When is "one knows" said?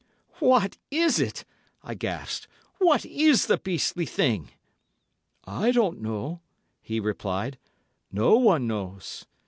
8.37-9.27